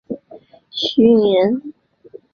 [0.71, 1.73] 许允人。